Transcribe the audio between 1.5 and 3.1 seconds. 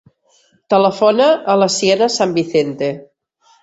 a la Siena San Vicente.